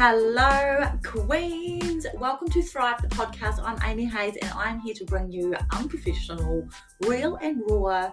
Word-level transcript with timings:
Hello, 0.00 0.88
Queens. 1.02 2.06
Welcome 2.14 2.46
to 2.50 2.62
Thrive 2.62 3.02
the 3.02 3.08
podcast. 3.08 3.60
I'm 3.64 3.80
Amy 3.84 4.04
Hayes, 4.04 4.36
and 4.40 4.48
I'm 4.52 4.78
here 4.78 4.94
to 4.94 5.04
bring 5.04 5.32
you 5.32 5.56
unprofessional, 5.72 6.68
real, 7.00 7.34
and 7.42 7.60
raw 7.66 8.12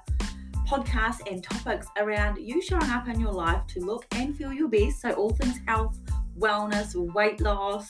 podcasts 0.68 1.20
and 1.32 1.44
topics 1.44 1.86
around 1.98 2.38
you 2.38 2.60
showing 2.60 2.90
up 2.90 3.08
in 3.08 3.20
your 3.20 3.32
life 3.32 3.68
to 3.68 3.82
look 3.82 4.08
and 4.14 4.36
feel 4.36 4.52
your 4.52 4.68
best. 4.68 5.00
So, 5.02 5.12
all 5.12 5.30
things 5.30 5.60
health, 5.68 6.00
wellness, 6.40 6.96
weight 7.14 7.40
loss, 7.40 7.88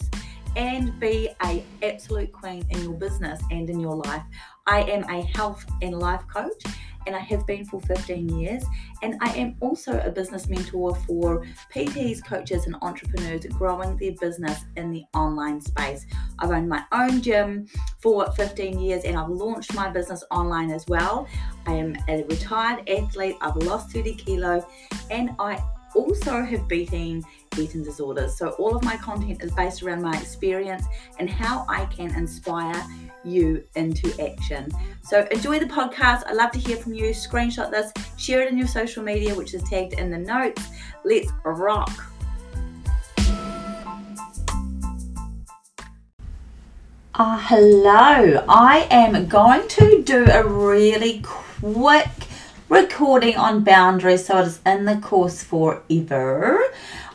and 0.58 1.00
be 1.00 1.30
a 1.46 1.64
absolute 1.82 2.34
queen 2.34 2.66
in 2.72 2.84
your 2.84 2.96
business 2.96 3.42
and 3.50 3.70
in 3.70 3.80
your 3.80 3.96
life. 3.96 4.24
I 4.68 4.82
am 4.82 5.06
a 5.06 5.22
health 5.22 5.66
and 5.82 5.98
life 5.98 6.28
coach 6.28 6.62
and 7.06 7.16
I 7.16 7.20
have 7.20 7.46
been 7.46 7.66
for 7.66 7.80
15 7.82 8.30
years. 8.38 8.64
And 9.02 9.16
I 9.22 9.30
am 9.36 9.56
also 9.60 10.00
a 10.00 10.10
business 10.10 10.48
mentor 10.48 10.96
for 10.96 11.46
PTs, 11.74 12.24
coaches, 12.26 12.66
and 12.66 12.76
entrepreneurs 12.82 13.46
growing 13.46 13.98
their 13.98 14.14
business 14.14 14.66
in 14.76 14.92
the 14.92 15.04
online 15.14 15.62
space. 15.62 16.06
I've 16.40 16.52
owned 16.52 16.70
my 16.70 16.84
own 16.92 17.22
gym 17.22 17.68
for 18.00 18.32
15 18.32 18.80
years 18.80 19.04
and 19.04 19.18
I've 19.18 19.30
launched 19.30 19.74
my 19.74 19.90
business 19.90 20.24
online 20.32 20.72
as 20.72 20.86
well. 20.88 21.28
I 21.66 21.74
am 21.74 21.96
a 22.08 22.24
retired 22.24 22.90
athlete, 22.90 23.36
I've 23.42 23.56
lost 23.58 23.92
30 23.92 24.16
kilo, 24.16 24.66
and 25.10 25.32
I 25.40 25.62
also 25.96 26.44
have 26.44 26.68
beaten 26.68 27.24
eating 27.58 27.84
disorders. 27.84 28.38
So 28.38 28.50
all 28.52 28.76
of 28.76 28.84
my 28.84 28.98
content 28.98 29.42
is 29.44 29.52
based 29.52 29.82
around 29.82 30.02
my 30.02 30.16
experience 30.18 30.86
and 31.20 31.30
how 31.30 31.66
I 31.70 31.86
can 31.86 32.14
inspire 32.16 32.76
you 33.26 33.64
into 33.76 34.14
action. 34.22 34.72
So 35.04 35.28
enjoy 35.32 35.60
the 35.60 35.66
podcast. 35.66 36.24
I 36.26 36.34
love 36.34 36.52
to 36.52 36.60
hear 36.60 36.78
from 36.78 36.94
you. 36.94 37.10
Screenshot 37.10 37.72
this, 37.72 37.92
share 38.18 38.42
it 38.42 38.52
in 38.52 38.58
your 38.58 38.68
social 38.68 39.04
media, 39.04 39.34
which 39.36 39.54
is 39.54 39.64
tagged 39.64 39.94
in 39.94 40.12
the 40.12 40.18
notes. 40.18 40.64
Let's 41.04 41.32
rock. 41.44 41.92
Uh, 47.18 47.40
hello, 47.44 48.44
I 48.50 48.88
am 48.92 49.28
going 49.28 49.66
to 49.70 50.04
do 50.04 50.26
a 50.30 50.46
really 50.46 51.22
quick 51.24 52.10
recording 52.68 53.38
on 53.38 53.64
boundaries 53.64 54.26
so 54.26 54.40
it 54.40 54.48
is 54.48 54.60
in 54.66 54.84
the 54.84 54.98
course 54.98 55.42
forever. 55.42 56.62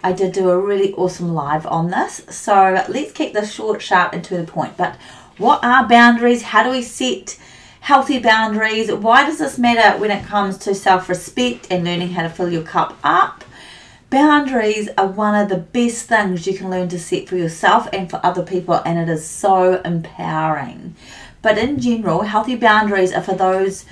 I 0.02 0.12
did 0.12 0.32
do 0.32 0.48
a 0.48 0.58
really 0.58 0.94
awesome 0.94 1.34
live 1.34 1.66
on 1.66 1.90
this, 1.90 2.22
so 2.30 2.82
let's 2.88 3.12
keep 3.12 3.34
this 3.34 3.52
short, 3.52 3.82
sharp, 3.82 4.14
and 4.14 4.24
to 4.24 4.38
the 4.38 4.44
point. 4.44 4.78
But 4.78 4.96
what 5.40 5.64
are 5.64 5.88
boundaries? 5.88 6.42
How 6.42 6.62
do 6.62 6.70
we 6.70 6.82
set 6.82 7.38
healthy 7.80 8.18
boundaries? 8.18 8.92
Why 8.92 9.24
does 9.24 9.38
this 9.38 9.56
matter 9.56 9.98
when 9.98 10.10
it 10.10 10.26
comes 10.26 10.58
to 10.58 10.74
self 10.74 11.08
respect 11.08 11.66
and 11.70 11.82
learning 11.82 12.10
how 12.10 12.22
to 12.24 12.28
fill 12.28 12.52
your 12.52 12.62
cup 12.62 12.98
up? 13.02 13.42
Boundaries 14.10 14.90
are 14.98 15.06
one 15.06 15.34
of 15.34 15.48
the 15.48 15.56
best 15.56 16.06
things 16.06 16.46
you 16.46 16.58
can 16.58 16.68
learn 16.68 16.90
to 16.90 16.98
set 16.98 17.26
for 17.26 17.36
yourself 17.36 17.88
and 17.90 18.10
for 18.10 18.20
other 18.22 18.42
people, 18.42 18.74
and 18.84 18.98
it 18.98 19.10
is 19.10 19.26
so 19.26 19.80
empowering. 19.82 20.94
But 21.40 21.56
in 21.56 21.80
general, 21.80 22.22
healthy 22.22 22.56
boundaries 22.56 23.12
are 23.12 23.22
for 23.22 23.34
those. 23.34 23.86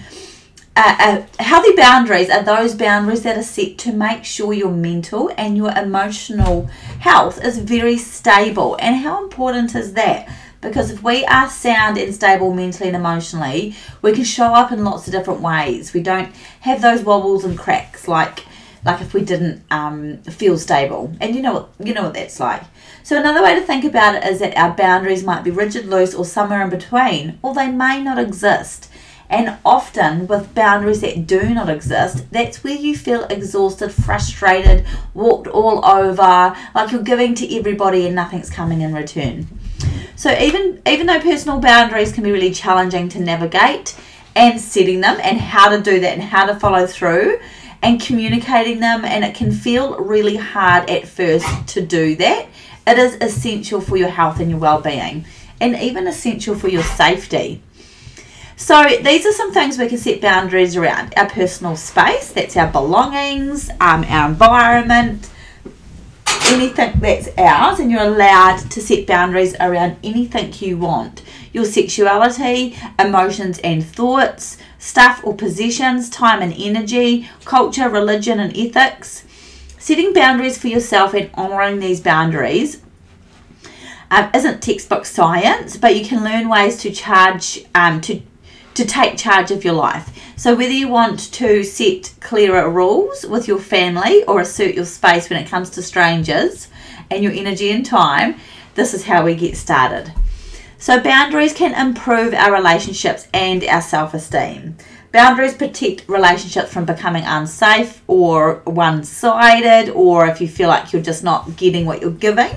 Uh, 0.76 0.96
uh, 1.00 1.42
healthy 1.42 1.74
boundaries 1.74 2.28
are 2.30 2.42
those 2.42 2.74
boundaries 2.74 3.22
that 3.22 3.38
are 3.38 3.42
set 3.42 3.78
to 3.78 3.92
make 3.92 4.22
sure 4.24 4.52
your 4.52 4.70
mental 4.70 5.32
and 5.38 5.56
your 5.56 5.70
emotional 5.76 6.66
health 7.00 7.42
is 7.42 7.58
very 7.58 7.96
stable. 7.96 8.76
And 8.80 8.96
how 8.96 9.24
important 9.24 9.74
is 9.74 9.94
that? 9.94 10.28
Because 10.60 10.90
if 10.90 11.02
we 11.02 11.24
are 11.26 11.48
sound 11.48 11.98
and 11.98 12.14
stable 12.14 12.52
mentally 12.52 12.88
and 12.88 12.96
emotionally, 12.96 13.74
we 14.02 14.12
can 14.12 14.24
show 14.24 14.54
up 14.54 14.72
in 14.72 14.84
lots 14.84 15.06
of 15.06 15.12
different 15.12 15.40
ways. 15.40 15.92
We 15.92 16.02
don't 16.02 16.34
have 16.60 16.82
those 16.82 17.02
wobbles 17.02 17.44
and 17.44 17.58
cracks 17.58 18.08
like 18.08 18.44
like 18.84 19.00
if 19.00 19.12
we 19.12 19.22
didn't 19.22 19.62
um, 19.70 20.18
feel 20.22 20.56
stable. 20.56 21.12
And 21.20 21.34
you 21.34 21.42
know 21.42 21.52
what 21.52 21.70
you 21.82 21.94
know 21.94 22.04
what 22.04 22.14
that's 22.14 22.40
like. 22.40 22.62
So 23.02 23.18
another 23.18 23.42
way 23.42 23.54
to 23.54 23.60
think 23.60 23.84
about 23.84 24.14
it 24.14 24.24
is 24.24 24.38
that 24.40 24.56
our 24.56 24.74
boundaries 24.74 25.24
might 25.24 25.44
be 25.44 25.50
rigid, 25.50 25.86
loose, 25.86 26.14
or 26.14 26.24
somewhere 26.24 26.62
in 26.62 26.70
between, 26.70 27.38
or 27.42 27.54
they 27.54 27.70
may 27.70 28.02
not 28.02 28.18
exist. 28.18 28.90
And 29.30 29.58
often, 29.62 30.26
with 30.26 30.54
boundaries 30.54 31.02
that 31.02 31.26
do 31.26 31.52
not 31.52 31.68
exist, 31.68 32.30
that's 32.30 32.64
where 32.64 32.74
you 32.74 32.96
feel 32.96 33.24
exhausted, 33.24 33.92
frustrated, 33.92 34.86
walked 35.12 35.48
all 35.48 35.84
over, 35.84 36.56
like 36.74 36.92
you're 36.92 37.02
giving 37.02 37.34
to 37.34 37.56
everybody 37.56 38.06
and 38.06 38.14
nothing's 38.14 38.48
coming 38.48 38.80
in 38.80 38.94
return. 38.94 39.46
So 40.18 40.36
even 40.36 40.82
even 40.84 41.06
though 41.06 41.20
personal 41.20 41.60
boundaries 41.60 42.10
can 42.10 42.24
be 42.24 42.32
really 42.32 42.52
challenging 42.52 43.08
to 43.10 43.20
navigate 43.20 43.96
and 44.34 44.60
setting 44.60 45.00
them 45.00 45.16
and 45.22 45.38
how 45.38 45.68
to 45.68 45.80
do 45.80 46.00
that 46.00 46.12
and 46.12 46.20
how 46.20 46.44
to 46.46 46.58
follow 46.58 46.88
through 46.88 47.38
and 47.82 48.00
communicating 48.00 48.80
them 48.80 49.04
and 49.04 49.24
it 49.24 49.36
can 49.36 49.52
feel 49.52 49.96
really 49.96 50.34
hard 50.34 50.90
at 50.90 51.06
first 51.06 51.46
to 51.68 51.86
do 51.86 52.16
that. 52.16 52.48
It 52.84 52.98
is 52.98 53.16
essential 53.20 53.80
for 53.80 53.96
your 53.96 54.08
health 54.08 54.40
and 54.40 54.50
your 54.50 54.58
well-being 54.58 55.24
and 55.60 55.76
even 55.76 56.08
essential 56.08 56.56
for 56.56 56.66
your 56.66 56.82
safety. 56.82 57.62
So 58.56 58.88
these 59.00 59.24
are 59.24 59.32
some 59.32 59.52
things 59.52 59.78
we 59.78 59.86
can 59.86 59.98
set 59.98 60.20
boundaries 60.20 60.74
around. 60.76 61.14
Our 61.16 61.28
personal 61.28 61.76
space, 61.76 62.32
that's 62.32 62.56
our 62.56 62.66
belongings, 62.66 63.70
um, 63.78 64.02
our 64.02 64.30
environment, 64.30 65.30
anything 66.46 66.98
that's 67.00 67.28
ours 67.36 67.78
and 67.78 67.90
you're 67.90 68.02
allowed 68.02 68.58
to 68.70 68.80
set 68.80 69.06
boundaries 69.06 69.54
around 69.60 69.96
anything 70.02 70.52
you 70.58 70.78
want 70.78 71.22
your 71.52 71.64
sexuality, 71.64 72.76
emotions 72.98 73.58
and 73.60 73.84
thoughts, 73.84 74.58
stuff 74.78 75.20
or 75.24 75.34
possessions, 75.34 76.10
time 76.10 76.42
and 76.42 76.54
energy, 76.56 77.28
culture, 77.44 77.88
religion 77.88 78.38
and 78.38 78.56
ethics. 78.56 79.24
Setting 79.78 80.12
boundaries 80.12 80.58
for 80.58 80.68
yourself 80.68 81.14
and 81.14 81.30
honouring 81.34 81.80
these 81.80 82.00
boundaries 82.00 82.82
um, 84.10 84.30
isn't 84.34 84.62
textbook 84.62 85.04
science, 85.04 85.76
but 85.76 85.96
you 85.96 86.04
can 86.04 86.24
learn 86.24 86.48
ways 86.48 86.76
to 86.78 86.90
charge 86.90 87.64
um, 87.74 88.00
to 88.02 88.20
to 88.74 88.84
take 88.84 89.18
charge 89.18 89.50
of 89.50 89.64
your 89.64 89.74
life. 89.74 90.16
So, 90.38 90.54
whether 90.54 90.70
you 90.70 90.86
want 90.86 91.32
to 91.32 91.64
set 91.64 92.14
clearer 92.20 92.70
rules 92.70 93.26
with 93.26 93.48
your 93.48 93.58
family 93.58 94.22
or 94.22 94.40
assert 94.40 94.76
your 94.76 94.84
space 94.84 95.28
when 95.28 95.42
it 95.42 95.48
comes 95.48 95.68
to 95.70 95.82
strangers 95.82 96.68
and 97.10 97.24
your 97.24 97.32
energy 97.32 97.72
and 97.72 97.84
time, 97.84 98.36
this 98.76 98.94
is 98.94 99.04
how 99.04 99.24
we 99.24 99.34
get 99.34 99.56
started. 99.56 100.12
So, 100.78 101.02
boundaries 101.02 101.52
can 101.52 101.74
improve 101.74 102.34
our 102.34 102.52
relationships 102.52 103.26
and 103.34 103.64
our 103.64 103.82
self 103.82 104.14
esteem. 104.14 104.76
Boundaries 105.10 105.54
protect 105.54 106.08
relationships 106.08 106.72
from 106.72 106.84
becoming 106.84 107.24
unsafe 107.24 108.00
or 108.06 108.62
one 108.64 109.02
sided, 109.02 109.90
or 109.90 110.28
if 110.28 110.40
you 110.40 110.46
feel 110.46 110.68
like 110.68 110.92
you're 110.92 111.02
just 111.02 111.24
not 111.24 111.56
getting 111.56 111.84
what 111.84 112.00
you're 112.00 112.12
giving, 112.12 112.52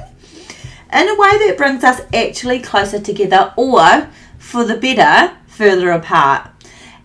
in 0.94 1.09
a 1.09 1.16
way 1.19 1.48
that 1.48 1.56
brings 1.58 1.84
us 1.84 2.02
actually 2.13 2.59
closer 2.59 3.00
together 3.00 3.52
or, 3.58 4.08
for 4.38 4.66
the 4.66 4.78
better, 4.78 5.36
further 5.48 5.90
apart 5.90 6.52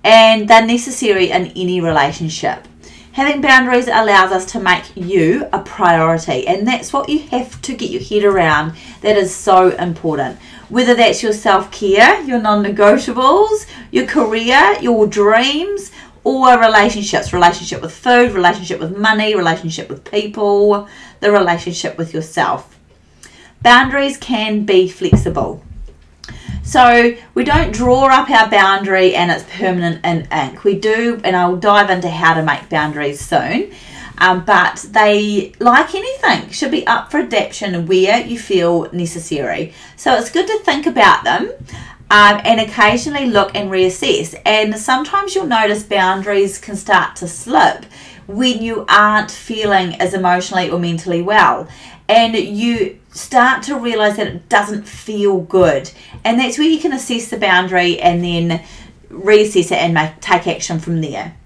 and 0.07 0.47
they're 0.47 0.65
necessary 0.65 1.31
in 1.33 1.49
any 1.57 1.81
relationship. 1.81 2.69
Having 3.13 3.41
boundaries 3.41 3.89
allows 3.89 4.31
us 4.31 4.45
to 4.53 4.61
make 4.61 4.85
you 4.95 5.49
a 5.53 5.59
priority, 5.59 6.47
and 6.47 6.69
that's 6.69 6.93
what 6.93 7.09
you 7.09 7.19
have 7.31 7.61
to 7.63 7.75
get 7.75 7.91
your 7.91 8.03
head 8.03 8.23
around. 8.23 8.75
That 9.01 9.17
is 9.17 9.35
so 9.35 9.71
important. 9.71 10.39
Whether 10.69 10.95
that's 10.95 11.25
your 11.25 11.33
self 11.33 11.73
care, 11.73 12.23
your 12.23 12.41
non 12.41 12.63
negotiables, 12.63 13.67
your 13.91 14.07
career, 14.07 14.77
your 14.81 15.09
dreams, 15.09 15.91
or 16.23 16.57
relationships 16.61 17.33
relationship 17.33 17.83
with 17.83 17.93
food, 17.93 18.31
relationship 18.33 18.79
with 18.79 18.97
money, 18.97 19.35
relationship 19.35 19.89
with 19.89 20.09
people, 20.09 20.89
the 21.19 21.33
relationship 21.33 21.99
with 21.99 22.15
yourself. 22.15 22.79
Boundaries 23.61 24.17
can 24.19 24.65
be 24.65 24.89
flexible. 24.89 25.66
So 26.67 27.17
we 27.35 27.45
don't 27.45 27.73
draw 27.73 28.07
up 28.07 28.29
our 28.29 28.51
boundary 28.51 29.15
and 29.15 29.31
it's 29.31 29.45
permanent 29.57 30.05
in 30.05 30.27
ink. 30.33 30.65
We 30.65 30.77
do, 30.77 31.21
and 31.23 31.37
I'll 31.37 31.57
dive 31.57 31.91
into 31.91 32.11
how 32.11 32.35
to 32.35 32.43
make 32.43 32.69
boundaries 32.69 33.21
soon. 33.21 33.73
Um, 34.19 34.45
but 34.45 34.85
they, 34.91 35.53
like 35.61 35.95
anything, 35.95 36.51
should 36.51 36.73
be 36.73 36.85
up 36.89 37.13
for 37.13 37.19
adaptation 37.19 37.87
where 37.87 38.27
you 38.27 38.37
feel 38.37 38.91
necessary. 38.93 39.75
So 39.95 40.15
it's 40.15 40.29
good 40.29 40.49
to 40.49 40.59
think 40.61 40.87
about 40.87 41.23
them 41.23 41.53
um, 42.11 42.41
and 42.45 42.59
occasionally 42.61 43.27
look 43.27 43.55
and 43.55 43.71
reassess. 43.71 44.35
And 44.45 44.77
sometimes 44.77 45.37
you'll 45.37 45.47
notice 45.47 45.85
boundaries 45.85 46.59
can 46.59 46.75
start 46.75 47.15
to 47.17 47.29
slip 47.29 47.87
when 48.27 48.63
you 48.63 48.85
aren't 48.89 49.31
feeling 49.31 49.95
as 50.01 50.15
emotionally 50.15 50.71
or 50.71 50.79
mentally 50.79 51.23
well. 51.23 51.69
And 52.09 52.37
you 52.37 52.99
start 53.11 53.63
to 53.65 53.77
realize 53.77 54.17
that 54.17 54.29
it 54.29 54.49
doesn't 54.49 54.87
feel 54.87 55.41
good. 55.41 55.91
And 56.25 56.39
that's 56.39 56.59
where 56.59 56.69
you 56.69 56.79
can 56.79 56.93
assess 56.93 57.29
the 57.29 57.37
boundary 57.37 57.99
and 57.99 58.23
then 58.23 58.65
reassess 59.11 59.67
it 59.67 59.79
and 59.79 59.95
make, 59.95 60.21
take 60.21 60.47
action 60.47 60.79
from 60.79 61.01
there. 61.01 61.37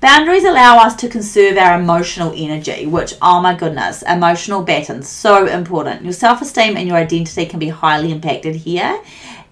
Boundaries 0.00 0.44
allow 0.44 0.76
us 0.76 0.94
to 0.96 1.08
conserve 1.08 1.56
our 1.56 1.80
emotional 1.80 2.34
energy, 2.36 2.84
which, 2.84 3.14
oh 3.22 3.40
my 3.40 3.54
goodness, 3.54 4.02
emotional 4.02 4.62
battens, 4.62 5.08
so 5.08 5.46
important. 5.46 6.02
Your 6.02 6.12
self 6.12 6.42
esteem 6.42 6.76
and 6.76 6.86
your 6.86 6.98
identity 6.98 7.46
can 7.46 7.58
be 7.58 7.68
highly 7.68 8.12
impacted 8.12 8.54
here. 8.54 9.00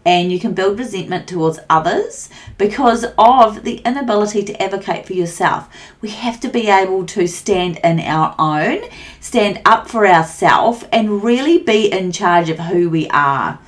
And 0.05 0.33
you 0.33 0.41
can 0.41 0.53
build 0.53 0.79
resentment 0.79 1.29
towards 1.29 1.61
others 1.71 2.29
because 2.59 3.05
of 3.17 3.63
the 3.65 3.77
inability 3.79 4.43
to 4.43 4.63
advocate 4.63 5.07
for 5.07 5.13
yourself. 5.13 5.69
We 6.01 6.11
have 6.11 6.41
to 6.41 6.49
be 6.49 6.69
able 6.69 7.07
to 7.07 7.27
stand 7.29 7.79
in 7.85 8.01
our 8.01 8.35
own, 8.39 8.83
stand 9.21 9.61
up 9.65 9.89
for 9.89 10.07
ourselves, 10.07 10.85
and 10.93 11.23
really 11.23 11.59
be 11.59 11.93
in 11.93 12.13
charge 12.13 12.51
of 12.51 12.59
who 12.59 12.91
we 12.91 13.09
are. 13.09 13.59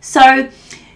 So, 0.00 0.50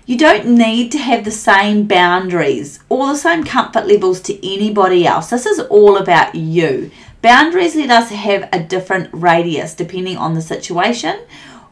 you 0.08 0.16
don't 0.16 0.46
need 0.46 0.90
to 0.92 0.98
have 0.98 1.24
the 1.24 1.30
same 1.30 1.86
boundaries 1.86 2.80
or 2.88 3.08
the 3.08 3.16
same 3.16 3.44
comfort 3.44 3.86
levels 3.86 4.22
to 4.22 4.54
anybody 4.54 5.06
else. 5.06 5.28
This 5.28 5.44
is 5.44 5.60
all 5.60 5.98
about 5.98 6.34
you. 6.34 6.90
Boundaries 7.20 7.76
let 7.76 7.90
us 7.90 8.08
have 8.08 8.48
a 8.50 8.62
different 8.62 9.10
radius 9.12 9.74
depending 9.74 10.16
on 10.16 10.32
the 10.32 10.40
situation 10.40 11.20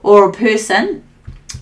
or 0.02 0.28
a 0.28 0.32
person, 0.32 1.02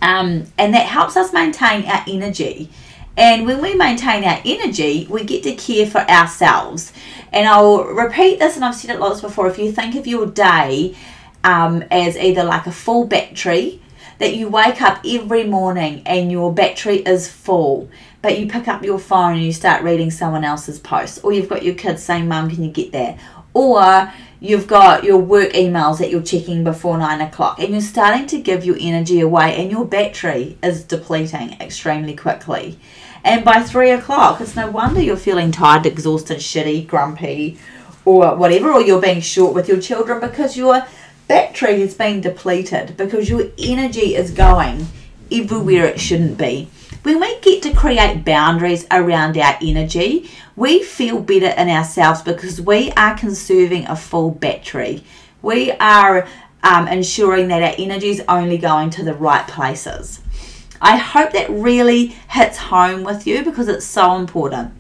um, 0.02 0.44
and 0.58 0.75
that 0.75 0.87
helps 0.87 1.17
us 1.17 1.32
maintain 1.32 1.85
our 1.87 2.05
energy. 2.08 2.70
And 3.17 3.46
when 3.46 3.62
we 3.62 3.75
maintain 3.75 4.25
our 4.25 4.41
energy, 4.44 5.06
we 5.08 5.25
get 5.25 5.44
to 5.44 5.55
care 5.55 5.87
for 5.87 6.00
ourselves. 6.00 6.93
And 7.32 7.46
I'll 7.46 7.85
repeat 7.85 8.38
this, 8.38 8.56
and 8.56 8.64
I've 8.64 8.75
said 8.75 8.91
it 8.91 9.00
lots 9.00 9.20
before. 9.20 9.46
If 9.49 9.58
you 9.58 9.70
think 9.73 9.94
of 9.94 10.06
your 10.06 10.26
day 10.26 10.96
um, 11.44 11.85
as 11.91 12.17
either 12.17 12.43
like 12.43 12.67
a 12.67 12.73
full 12.73 13.06
battery, 13.06 13.81
that 14.19 14.37
you 14.37 14.49
wake 14.49 14.81
up 14.81 15.00
every 15.05 15.44
morning 15.44 16.02
and 16.06 16.31
your 16.31 16.52
battery 16.52 16.99
is 16.99 17.31
full, 17.31 17.88
but 18.23 18.38
you 18.38 18.46
pick 18.46 18.69
up 18.69 18.85
your 18.85 18.99
phone 18.99 19.35
and 19.35 19.43
you 19.43 19.52
start 19.52 19.82
reading 19.82 20.11
someone 20.11 20.44
else's 20.44 20.79
post, 20.79 21.23
or 21.25 21.32
you've 21.32 21.49
got 21.49 21.62
your 21.62 21.75
kids 21.75 22.02
saying, 22.02 22.29
Mum, 22.29 22.49
can 22.49 22.62
you 22.62 22.70
get 22.70 22.93
that? 22.93 23.19
Or 23.54 24.12
you've 24.40 24.66
got 24.66 25.04
your 25.04 25.18
work 25.18 25.52
emails 25.52 25.98
that 25.98 26.10
you're 26.10 26.22
checking 26.22 26.64
before 26.64 26.98
nine 26.98 27.20
o'clock 27.20 27.58
and 27.58 27.70
you're 27.70 27.80
starting 27.80 28.26
to 28.26 28.40
give 28.40 28.64
your 28.64 28.76
energy 28.78 29.20
away 29.20 29.56
and 29.56 29.70
your 29.70 29.86
battery 29.86 30.58
is 30.62 30.84
depleting 30.84 31.52
extremely 31.60 32.14
quickly. 32.14 32.78
And 33.24 33.42
by 33.44 33.62
three 33.62 33.90
o'clock, 33.90 34.40
it's 34.40 34.54
no 34.54 34.70
wonder 34.70 35.00
you're 35.00 35.16
feeling 35.16 35.50
tired, 35.50 35.86
exhausted, 35.86 36.38
shitty, 36.38 36.86
grumpy, 36.86 37.58
or 38.04 38.36
whatever, 38.36 38.70
or 38.70 38.82
you're 38.82 39.00
being 39.00 39.22
short 39.22 39.54
with 39.54 39.66
your 39.66 39.80
children 39.80 40.20
because 40.20 40.58
your 40.58 40.84
battery 41.26 41.80
has 41.80 41.94
been 41.94 42.20
depleted 42.20 42.96
because 42.98 43.30
your 43.30 43.46
energy 43.56 44.14
is 44.14 44.30
going 44.30 44.86
everywhere 45.32 45.86
it 45.86 45.98
shouldn't 45.98 46.36
be. 46.36 46.68
When 47.04 47.20
we 47.20 47.38
get 47.40 47.62
to 47.64 47.74
create 47.74 48.24
boundaries 48.24 48.86
around 48.90 49.36
our 49.36 49.58
energy, 49.60 50.30
we 50.56 50.82
feel 50.82 51.20
better 51.20 51.48
in 51.48 51.68
ourselves 51.68 52.22
because 52.22 52.62
we 52.62 52.92
are 52.92 53.14
conserving 53.14 53.86
a 53.86 53.94
full 53.94 54.30
battery. 54.30 55.04
We 55.42 55.72
are 55.72 56.26
um, 56.62 56.88
ensuring 56.88 57.48
that 57.48 57.62
our 57.62 57.74
energy 57.76 58.08
is 58.08 58.22
only 58.26 58.56
going 58.56 58.88
to 58.88 59.04
the 59.04 59.12
right 59.12 59.46
places. 59.46 60.22
I 60.80 60.96
hope 60.96 61.32
that 61.32 61.50
really 61.50 62.06
hits 62.30 62.56
home 62.56 63.04
with 63.04 63.26
you 63.26 63.44
because 63.44 63.68
it's 63.68 63.84
so 63.84 64.16
important. 64.16 64.72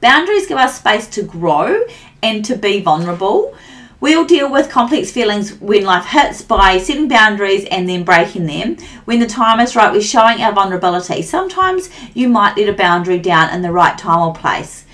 Boundaries 0.00 0.46
give 0.46 0.58
us 0.58 0.78
space 0.78 1.08
to 1.08 1.24
grow 1.24 1.84
and 2.22 2.44
to 2.44 2.54
be 2.54 2.80
vulnerable. 2.80 3.56
We'll 4.00 4.24
deal 4.24 4.50
with 4.50 4.70
complex 4.70 5.10
feelings 5.10 5.54
when 5.54 5.84
life 5.84 6.06
hits 6.06 6.40
by 6.42 6.78
setting 6.78 7.08
boundaries 7.08 7.64
and 7.64 7.88
then 7.88 8.04
breaking 8.04 8.46
them. 8.46 8.76
When 9.06 9.18
the 9.18 9.26
time 9.26 9.58
is 9.58 9.74
right, 9.74 9.92
we're 9.92 10.02
showing 10.02 10.40
our 10.40 10.52
vulnerability. 10.52 11.20
Sometimes 11.22 11.90
you 12.14 12.28
might 12.28 12.56
let 12.56 12.68
a 12.68 12.72
boundary 12.72 13.18
down 13.18 13.52
in 13.52 13.62
the 13.62 13.72
right 13.72 13.98
time 13.98 14.20
or 14.20 14.32
place. 14.32 14.84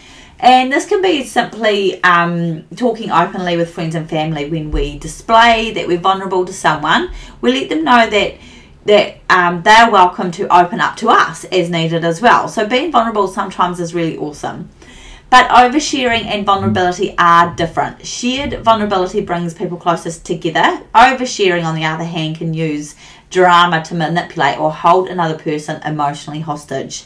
And 0.41 0.73
this 0.73 0.87
can 0.87 1.03
be 1.03 1.23
simply 1.25 2.03
um, 2.03 2.65
talking 2.77 3.11
openly 3.11 3.59
with 3.59 3.75
friends 3.75 3.95
and 3.95 4.09
family 4.09 4.49
when 4.49 4.71
we 4.71 4.99
display 4.99 5.71
that 5.73 5.87
we're 5.87 5.99
vulnerable 5.99 6.47
to 6.47 6.53
someone. 6.53 7.11
We 7.43 7.53
let 7.53 7.69
them 7.69 7.85
know 7.85 8.09
that 8.09 8.35
that 8.87 9.17
um, 9.31 9.62
they're 9.62 9.91
welcome 9.91 10.31
to 10.31 10.47
open 10.55 10.79
up 10.79 10.95
to 10.95 11.09
us 11.09 11.45
as 11.47 11.71
needed 11.71 12.05
as 12.05 12.21
well. 12.21 12.49
So 12.49 12.67
being 12.67 12.93
vulnerable 12.93 13.29
sometimes 13.29 13.81
is 13.81 13.95
really 13.95 14.19
awesome. 14.19 14.69
But 15.35 15.49
oversharing 15.49 16.27
and 16.27 16.47
vulnerability 16.47 17.13
are 17.19 17.53
different. 17.57 18.07
Shared 18.07 18.63
vulnerability 18.63 19.21
brings 19.21 19.53
people 19.53 19.77
closest 19.77 20.25
together. 20.25 20.81
Oversharing, 20.95 21.65
on 21.65 21.75
the 21.75 21.85
other 21.85 22.05
hand, 22.05 22.37
can 22.37 22.55
use 22.55 22.95
drama 23.31 23.83
to 23.87 23.97
manipulate 23.97 24.61
or 24.61 24.73
hold 24.73 25.09
another 25.09 25.37
person 25.37 25.83
emotionally 25.83 26.39
hostage 26.39 27.03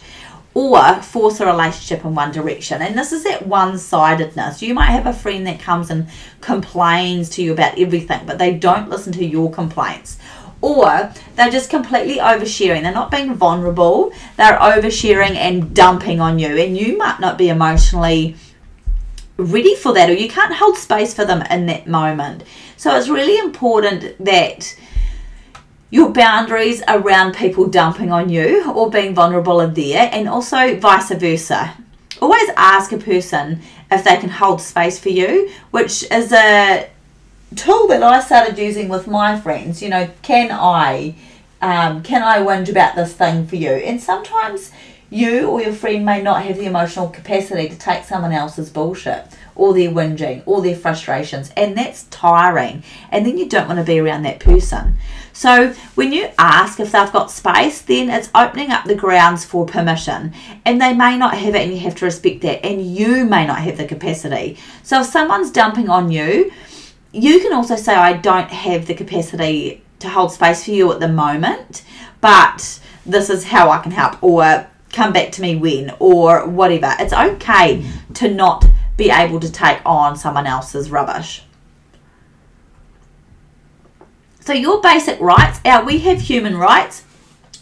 or 0.52 0.96
force 0.96 1.40
a 1.40 1.46
relationship 1.46 2.04
in 2.04 2.14
one 2.14 2.30
direction. 2.30 2.82
And 2.82 2.98
this 2.98 3.12
is 3.12 3.24
that 3.24 3.46
one 3.46 3.78
sidedness. 3.78 4.60
You 4.60 4.74
might 4.74 4.90
have 4.90 5.06
a 5.06 5.14
friend 5.14 5.46
that 5.46 5.58
comes 5.58 5.88
and 5.88 6.06
complains 6.42 7.30
to 7.30 7.42
you 7.42 7.54
about 7.54 7.78
everything, 7.78 8.26
but 8.26 8.36
they 8.36 8.52
don't 8.52 8.90
listen 8.90 9.14
to 9.14 9.24
your 9.24 9.50
complaints 9.50 10.18
or 10.60 11.12
they're 11.36 11.50
just 11.50 11.70
completely 11.70 12.16
oversharing. 12.16 12.82
They're 12.82 12.92
not 12.92 13.10
being 13.10 13.34
vulnerable, 13.34 14.12
they're 14.36 14.58
oversharing 14.58 15.36
and 15.36 15.74
dumping 15.74 16.20
on 16.20 16.38
you, 16.38 16.56
and 16.56 16.76
you 16.76 16.96
might 16.96 17.20
not 17.20 17.38
be 17.38 17.48
emotionally 17.48 18.36
ready 19.36 19.76
for 19.76 19.94
that, 19.94 20.10
or 20.10 20.14
you 20.14 20.28
can't 20.28 20.54
hold 20.54 20.76
space 20.76 21.14
for 21.14 21.24
them 21.24 21.42
in 21.42 21.66
that 21.66 21.86
moment. 21.86 22.42
So 22.76 22.96
it's 22.96 23.08
really 23.08 23.38
important 23.38 24.24
that 24.24 24.76
your 25.90 26.10
boundaries 26.10 26.82
around 26.88 27.34
people 27.34 27.66
dumping 27.66 28.12
on 28.12 28.28
you 28.28 28.70
or 28.72 28.90
being 28.90 29.14
vulnerable 29.14 29.60
are 29.60 29.68
there, 29.68 30.10
and 30.12 30.28
also 30.28 30.76
vice 30.78 31.10
versa. 31.10 31.74
Always 32.20 32.50
ask 32.56 32.90
a 32.92 32.98
person 32.98 33.62
if 33.90 34.02
they 34.02 34.16
can 34.16 34.28
hold 34.28 34.60
space 34.60 34.98
for 34.98 35.08
you, 35.08 35.50
which 35.70 36.02
is 36.10 36.32
a 36.32 36.90
tool 37.58 37.88
that 37.88 38.02
I 38.02 38.20
started 38.20 38.58
using 38.58 38.88
with 38.88 39.06
my 39.06 39.38
friends. 39.38 39.82
You 39.82 39.88
know, 39.88 40.08
can 40.22 40.50
I, 40.50 41.14
um, 41.60 42.02
can 42.02 42.22
I 42.22 42.38
whinge 42.38 42.68
about 42.68 42.96
this 42.96 43.12
thing 43.12 43.46
for 43.46 43.56
you? 43.56 43.70
And 43.70 44.00
sometimes 44.00 44.70
you 45.10 45.48
or 45.48 45.62
your 45.62 45.72
friend 45.72 46.04
may 46.04 46.22
not 46.22 46.42
have 46.42 46.58
the 46.58 46.66
emotional 46.66 47.08
capacity 47.08 47.68
to 47.68 47.78
take 47.78 48.04
someone 48.04 48.32
else's 48.32 48.70
bullshit 48.70 49.24
or 49.56 49.74
their 49.74 49.90
whinging 49.90 50.42
or 50.46 50.62
their 50.62 50.76
frustrations, 50.76 51.50
and 51.56 51.76
that's 51.76 52.04
tiring. 52.04 52.84
And 53.10 53.26
then 53.26 53.38
you 53.38 53.48
don't 53.48 53.66
want 53.66 53.80
to 53.80 53.84
be 53.84 53.98
around 53.98 54.22
that 54.22 54.38
person. 54.38 54.96
So 55.32 55.70
when 55.94 56.12
you 56.12 56.30
ask 56.38 56.78
if 56.78 56.92
they've 56.92 57.12
got 57.12 57.30
space, 57.30 57.80
then 57.82 58.10
it's 58.10 58.30
opening 58.34 58.70
up 58.70 58.84
the 58.84 58.94
grounds 58.94 59.44
for 59.44 59.66
permission. 59.66 60.32
And 60.64 60.80
they 60.80 60.92
may 60.94 61.16
not 61.16 61.36
have 61.38 61.54
it, 61.54 61.62
and 61.62 61.72
you 61.72 61.80
have 61.80 61.96
to 61.96 62.04
respect 62.04 62.42
that. 62.42 62.64
And 62.64 62.84
you 62.84 63.24
may 63.24 63.46
not 63.46 63.58
have 63.58 63.78
the 63.78 63.86
capacity. 63.86 64.58
So 64.82 65.00
if 65.00 65.06
someone's 65.06 65.50
dumping 65.50 65.88
on 65.88 66.12
you, 66.12 66.52
you 67.12 67.40
can 67.40 67.52
also 67.52 67.76
say, 67.76 67.94
I 67.94 68.14
don't 68.14 68.50
have 68.50 68.86
the 68.86 68.94
capacity 68.94 69.82
to 70.00 70.08
hold 70.08 70.32
space 70.32 70.64
for 70.64 70.70
you 70.70 70.92
at 70.92 71.00
the 71.00 71.08
moment, 71.08 71.84
but 72.20 72.80
this 73.06 73.30
is 73.30 73.44
how 73.44 73.70
I 73.70 73.78
can 73.78 73.92
help, 73.92 74.22
or 74.22 74.66
come 74.92 75.12
back 75.12 75.32
to 75.32 75.42
me 75.42 75.56
when, 75.56 75.94
or 75.98 76.46
whatever. 76.46 76.94
It's 76.98 77.12
okay 77.12 77.84
to 78.14 78.32
not 78.32 78.64
be 78.96 79.10
able 79.10 79.40
to 79.40 79.50
take 79.50 79.80
on 79.86 80.16
someone 80.16 80.46
else's 80.46 80.90
rubbish. 80.90 81.42
So, 84.40 84.52
your 84.52 84.80
basic 84.80 85.20
rights 85.20 85.60
are 85.64 85.84
we 85.84 85.98
have 85.98 86.22
human 86.22 86.56
rights. 86.56 87.04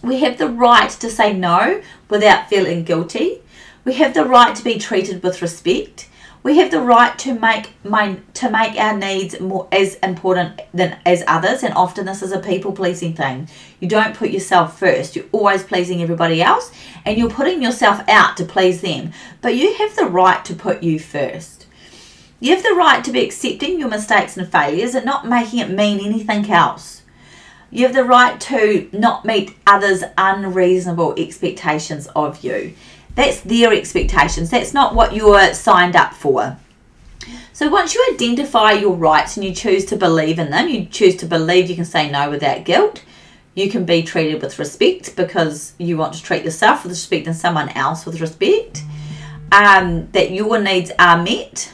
We 0.02 0.20
have 0.20 0.38
the 0.38 0.48
right 0.48 0.90
to 0.90 1.10
say 1.10 1.32
no 1.32 1.82
without 2.08 2.48
feeling 2.48 2.84
guilty. 2.84 3.42
We 3.84 3.94
have 3.94 4.14
the 4.14 4.24
right 4.24 4.54
to 4.54 4.62
be 4.62 4.78
treated 4.78 5.22
with 5.22 5.42
respect. 5.42 6.08
We 6.46 6.58
have 6.58 6.70
the 6.70 6.80
right 6.80 7.18
to 7.18 7.34
make 7.36 7.72
my 7.82 8.20
to 8.34 8.48
make 8.48 8.78
our 8.78 8.96
needs 8.96 9.40
more 9.40 9.66
as 9.72 9.96
important 9.96 10.60
than 10.72 10.96
as 11.04 11.24
others, 11.26 11.64
and 11.64 11.74
often 11.74 12.06
this 12.06 12.22
is 12.22 12.30
a 12.30 12.38
people 12.38 12.70
pleasing 12.70 13.14
thing. 13.14 13.48
You 13.80 13.88
don't 13.88 14.14
put 14.14 14.30
yourself 14.30 14.78
first. 14.78 15.16
You're 15.16 15.24
always 15.32 15.64
pleasing 15.64 16.00
everybody 16.04 16.40
else, 16.40 16.70
and 17.04 17.18
you're 17.18 17.28
putting 17.30 17.62
yourself 17.62 18.00
out 18.08 18.36
to 18.36 18.44
please 18.44 18.80
them. 18.80 19.12
But 19.40 19.56
you 19.56 19.74
have 19.74 19.96
the 19.96 20.06
right 20.06 20.44
to 20.44 20.54
put 20.54 20.84
you 20.84 21.00
first. 21.00 21.66
You 22.38 22.54
have 22.54 22.62
the 22.62 22.76
right 22.76 23.02
to 23.02 23.10
be 23.10 23.24
accepting 23.24 23.80
your 23.80 23.88
mistakes 23.88 24.36
and 24.36 24.48
failures 24.48 24.94
and 24.94 25.04
not 25.04 25.26
making 25.26 25.58
it 25.58 25.70
mean 25.70 25.98
anything 25.98 26.48
else. 26.48 27.02
You 27.72 27.86
have 27.86 27.94
the 27.96 28.04
right 28.04 28.40
to 28.42 28.88
not 28.92 29.24
meet 29.24 29.56
others' 29.66 30.04
unreasonable 30.16 31.14
expectations 31.18 32.06
of 32.14 32.44
you. 32.44 32.74
That's 33.16 33.40
their 33.40 33.72
expectations. 33.72 34.50
That's 34.50 34.72
not 34.72 34.94
what 34.94 35.14
you're 35.14 35.52
signed 35.54 35.96
up 35.96 36.14
for. 36.14 36.56
So 37.52 37.70
once 37.70 37.94
you 37.94 38.06
identify 38.12 38.72
your 38.72 38.94
rights 38.94 39.36
and 39.36 39.44
you 39.44 39.54
choose 39.54 39.86
to 39.86 39.96
believe 39.96 40.38
in 40.38 40.50
them, 40.50 40.68
you 40.68 40.84
choose 40.84 41.16
to 41.16 41.26
believe 41.26 41.70
you 41.70 41.74
can 41.74 41.86
say 41.86 42.10
no 42.10 42.28
without 42.30 42.64
guilt. 42.64 43.02
You 43.54 43.70
can 43.70 43.86
be 43.86 44.02
treated 44.02 44.42
with 44.42 44.58
respect 44.58 45.16
because 45.16 45.72
you 45.78 45.96
want 45.96 46.12
to 46.12 46.22
treat 46.22 46.44
yourself 46.44 46.82
with 46.82 46.92
respect 46.92 47.26
and 47.26 47.34
someone 47.34 47.70
else 47.70 48.04
with 48.04 48.20
respect. 48.20 48.82
Um, 49.50 50.10
that 50.12 50.30
your 50.32 50.60
needs 50.60 50.92
are 50.98 51.22
met. 51.22 51.72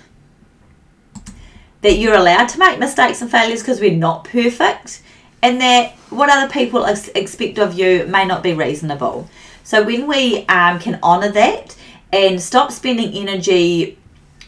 That 1.80 1.98
you're 1.98 2.14
allowed 2.14 2.50
to 2.50 2.60
make 2.60 2.78
mistakes 2.78 3.20
and 3.20 3.28
failures 3.28 3.62
because 3.62 3.80
we're 3.80 3.96
not 3.96 4.22
perfect. 4.22 5.02
And 5.42 5.60
that 5.60 5.94
what 6.10 6.30
other 6.30 6.52
people 6.52 6.86
ex- 6.86 7.08
expect 7.08 7.58
of 7.58 7.74
you 7.74 8.06
may 8.06 8.24
not 8.24 8.44
be 8.44 8.54
reasonable. 8.54 9.28
So 9.64 9.82
when 9.82 10.06
we 10.06 10.46
um, 10.46 10.78
can 10.78 10.98
honor 11.02 11.30
that 11.32 11.76
and 12.12 12.40
stop 12.40 12.72
spending 12.72 13.12
energy 13.14 13.98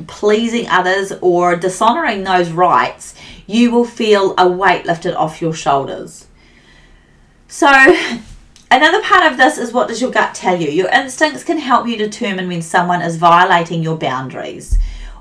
pleasing 0.06 0.68
others 0.68 1.12
or 1.21 1.56
dishonoring 1.56 2.25
those 2.25 2.50
rights, 2.50 3.14
you 3.47 3.71
will 3.71 3.85
feel 3.85 4.35
a 4.37 4.49
weight 4.49 4.87
lifted 4.87 5.14
off 5.14 5.40
your 5.40 5.54
shoulders. 5.54 6.26
So 7.49 7.71
Another 8.75 9.02
part 9.02 9.30
of 9.30 9.38
this 9.38 9.56
is 9.56 9.73
what 9.73 9.87
does 9.87 10.00
your 10.00 10.11
gut 10.11 10.35
tell 10.35 10.61
you? 10.61 10.68
Your 10.68 10.88
instincts 10.88 11.44
can 11.44 11.59
help 11.59 11.87
you 11.87 11.97
determine 11.97 12.49
when 12.49 12.61
someone 12.61 13.02
is 13.02 13.14
violating 13.14 13.85
your 13.85 13.97
boundaries. 13.97 14.78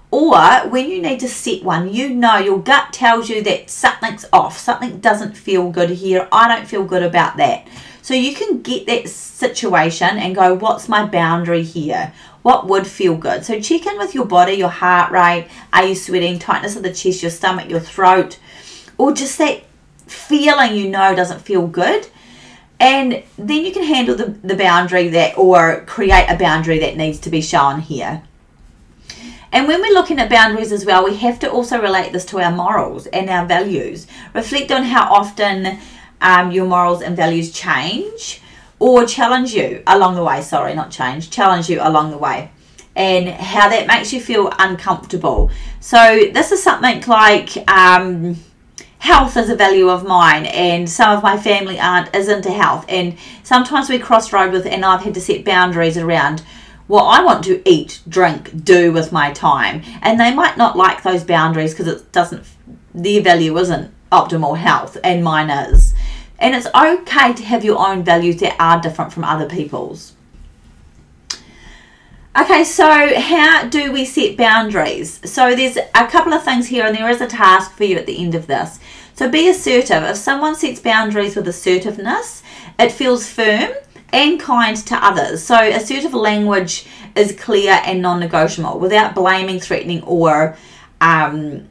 Or 0.09 0.67
when 0.69 0.89
you 0.89 0.99
need 0.99 1.19
to 1.19 1.29
set 1.29 1.63
one, 1.63 1.93
you 1.93 2.09
know 2.09 2.37
your 2.37 2.59
gut 2.59 2.91
tells 2.91 3.29
you 3.29 3.43
that 3.43 3.69
something's 3.69 4.25
off, 4.33 4.57
something 4.57 4.99
doesn't 4.99 5.37
feel 5.37 5.69
good 5.69 5.91
here, 5.91 6.27
I 6.31 6.47
don't 6.47 6.67
feel 6.67 6.83
good 6.83 7.03
about 7.03 7.37
that. 7.37 7.67
So 8.03 8.13
you 8.13 8.35
can 8.35 8.61
get 8.61 8.85
that 8.87 9.07
situation 9.07 10.17
and 10.17 10.35
go, 10.35 10.53
what's 10.53 10.89
my 10.89 11.05
boundary 11.05 11.63
here? 11.63 12.13
What 12.41 12.67
would 12.67 12.85
feel 12.85 13.15
good? 13.15 13.45
So 13.45 13.61
check 13.61 13.85
in 13.85 13.97
with 13.97 14.13
your 14.13 14.25
body, 14.25 14.55
your 14.55 14.67
heart 14.67 15.09
rate. 15.13 15.47
Are 15.71 15.85
you 15.85 15.95
sweating? 15.95 16.37
Tightness 16.37 16.75
of 16.75 16.83
the 16.83 16.93
chest, 16.93 17.23
your 17.23 17.31
stomach, 17.31 17.69
your 17.69 17.79
throat, 17.79 18.37
or 18.97 19.13
just 19.13 19.37
that 19.37 19.63
feeling 20.05 20.75
you 20.75 20.89
know 20.89 21.15
doesn't 21.15 21.43
feel 21.43 21.65
good. 21.65 22.07
And 22.77 23.23
then 23.37 23.63
you 23.63 23.71
can 23.71 23.83
handle 23.83 24.15
the, 24.15 24.35
the 24.43 24.55
boundary 24.55 25.07
that 25.07 25.37
or 25.37 25.85
create 25.87 26.27
a 26.27 26.37
boundary 26.37 26.79
that 26.79 26.97
needs 26.97 27.19
to 27.19 27.29
be 27.29 27.39
shown 27.39 27.79
here. 27.79 28.21
And 29.53 29.65
when 29.65 29.79
we're 29.79 29.93
looking 29.93 30.19
at 30.19 30.29
boundaries 30.29 30.73
as 30.73 30.83
well, 30.85 31.05
we 31.05 31.15
have 31.17 31.39
to 31.39 31.49
also 31.49 31.81
relate 31.81 32.11
this 32.11 32.25
to 32.25 32.41
our 32.41 32.51
morals 32.51 33.05
and 33.07 33.29
our 33.29 33.45
values. 33.45 34.07
Reflect 34.33 34.73
on 34.73 34.83
how 34.83 35.09
often 35.09 35.79
um, 36.23 36.51
your 36.51 36.65
morals 36.65 37.01
and 37.01 37.15
values 37.15 37.51
change 37.51 38.41
or 38.79 39.05
challenge 39.05 39.53
you 39.53 39.83
along 39.85 40.15
the 40.15 40.23
way. 40.23 40.41
Sorry, 40.41 40.73
not 40.73 40.89
change, 40.89 41.29
challenge 41.29 41.69
you 41.69 41.79
along 41.81 42.11
the 42.11 42.17
way. 42.17 42.51
And 42.95 43.29
how 43.29 43.69
that 43.69 43.87
makes 43.87 44.13
you 44.13 44.21
feel 44.21 44.51
uncomfortable. 44.59 45.51
So, 45.79 46.29
this 46.31 46.51
is 46.51 46.61
something 46.61 47.01
like 47.07 47.57
um, 47.69 48.37
health 48.99 49.35
is 49.35 49.49
a 49.49 49.55
value 49.55 49.89
of 49.89 50.05
mine, 50.05 50.45
and 50.45 50.87
some 50.87 51.15
of 51.15 51.23
my 51.23 51.35
family 51.37 51.79
aren't 51.79 52.13
as 52.15 52.27
into 52.27 52.51
health. 52.51 52.85
And 52.87 53.17
sometimes 53.43 53.89
we 53.89 53.97
cross 53.97 54.31
road 54.31 54.51
with, 54.51 54.67
and 54.67 54.85
I've 54.85 55.01
had 55.01 55.15
to 55.15 55.21
set 55.21 55.43
boundaries 55.43 55.97
around 55.97 56.43
what 56.87 57.03
I 57.05 57.23
want 57.23 57.43
to 57.45 57.67
eat, 57.67 58.01
drink, 58.07 58.63
do 58.63 58.91
with 58.91 59.11
my 59.11 59.31
time. 59.31 59.81
And 60.01 60.19
they 60.19 60.33
might 60.33 60.57
not 60.57 60.77
like 60.77 61.01
those 61.01 61.23
boundaries 61.23 61.73
because 61.73 61.87
it 61.87 62.11
doesn't, 62.11 62.45
their 62.93 63.21
value 63.21 63.57
isn't 63.57 63.91
optimal 64.11 64.57
health 64.57 64.97
and 65.03 65.23
mine 65.23 65.49
is. 65.49 65.93
And 66.43 66.53
it's 66.53 66.67
okay 66.67 67.33
to 67.33 67.43
have 67.43 67.63
your 67.63 67.79
own 67.79 68.03
values 68.03 68.41
that 68.41 68.57
are 68.59 68.81
different 68.81 69.13
from 69.13 69.23
other 69.23 69.47
people's. 69.47 70.13
Okay, 72.37 72.65
so 72.65 73.17
how 73.17 73.69
do 73.69 73.93
we 73.93 74.03
set 74.03 74.35
boundaries? 74.35 75.21
So 75.23 75.55
there's 75.55 75.77
a 75.77 76.07
couple 76.07 76.33
of 76.33 76.43
things 76.43 76.67
here, 76.67 76.85
and 76.85 76.95
there 76.97 77.09
is 77.09 77.21
a 77.21 77.27
task 77.27 77.71
for 77.71 77.85
you 77.85 77.95
at 77.95 78.07
the 78.07 78.17
end 78.17 78.35
of 78.35 78.47
this. 78.47 78.79
So 79.13 79.29
be 79.29 79.47
assertive. 79.47 80.03
If 80.03 80.17
someone 80.17 80.55
sets 80.55 80.81
boundaries 80.81 81.37
with 81.37 81.47
assertiveness, 81.47 82.43
it 82.77 82.91
feels 82.91 83.29
firm 83.29 83.71
and 84.11 84.37
kind 84.37 84.75
to 84.75 84.95
others. 84.95 85.43
So 85.43 85.55
assertive 85.55 86.13
language 86.13 86.87
is 87.15 87.31
clear 87.39 87.79
and 87.85 88.01
non-negotiable 88.01 88.79
without 88.79 89.15
blaming, 89.15 89.61
threatening, 89.61 90.03
or 90.03 90.57
um, 90.99 91.69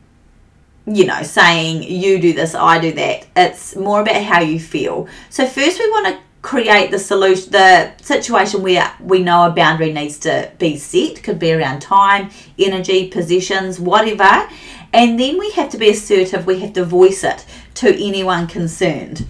you 0.87 1.07
know, 1.07 1.23
saying 1.23 1.83
you 1.83 2.21
do 2.21 2.33
this, 2.33 2.55
I 2.55 2.79
do 2.81 2.93
that. 2.93 3.27
It's 3.37 3.77
more 3.77 4.01
about 4.01 4.23
how 4.23 4.41
you 4.41 4.59
feel. 4.59 5.09
So 5.31 5.47
first 5.47 5.79
we 5.79 5.91
want 5.91 6.07
to 6.07 6.21
create 6.43 6.91
the 6.91 6.99
solution 6.99 7.53
the 7.53 7.93
situation 8.03 8.63
where 8.63 8.93
we 9.01 9.23
know 9.23 9.47
a 9.47 9.51
boundary 9.51 9.93
needs 9.93 10.19
to 10.19 10.51
be 10.59 10.77
set 10.77 11.23
could 11.23 11.39
be 11.39 11.53
around 11.53 11.81
time 11.81 12.29
energy 12.59 13.07
positions 13.07 13.79
whatever 13.79 14.49
and 14.93 15.21
then 15.21 15.39
we 15.39 15.49
have 15.53 15.71
to 15.71 15.79
be 15.79 15.89
assertive 15.89 16.45
we 16.45 16.59
have 16.59 16.73
to 16.73 16.85
voice 16.85 17.23
it 17.23 17.47
to 17.75 17.95
anyone 17.95 18.49
concerned 18.49 19.25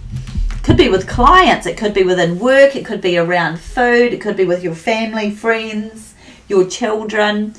could 0.63 0.77
be 0.77 0.89
with 0.89 1.07
clients, 1.07 1.65
it 1.65 1.77
could 1.77 1.93
be 1.93 2.03
within 2.03 2.39
work, 2.39 2.75
it 2.75 2.85
could 2.85 3.01
be 3.01 3.17
around 3.17 3.59
food, 3.59 4.13
it 4.13 4.21
could 4.21 4.37
be 4.37 4.45
with 4.45 4.63
your 4.63 4.73
family, 4.73 5.29
friends, 5.29 6.15
your 6.47 6.65
children. 6.65 7.53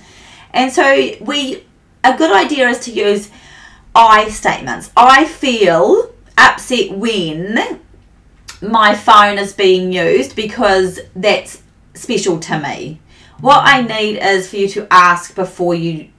And 0.53 0.73
so 0.73 1.11
we 1.21 1.65
a 2.03 2.17
good 2.17 2.33
idea 2.33 2.69
is 2.69 2.81
to 2.81 2.93
use 2.93 3.31
I 3.95 4.29
statements. 4.29 4.91
I 4.97 5.25
feel 5.25 6.13
upset 6.37 6.93
when 6.93 7.81
my 8.61 8.95
phone 8.95 9.39
is 9.39 9.53
being 9.53 9.93
used 9.93 10.35
because 10.35 11.01
that's 11.15 11.63
special 11.95 12.39
to 12.41 12.59
me. 12.59 13.01
What 13.41 13.63
I 13.65 13.83
need 13.83 14.19
is 14.19 14.49
for 14.49 14.57
you 14.57 14.69
to 14.69 14.87
ask 14.91 15.35
before 15.35 15.75
you 15.75 16.11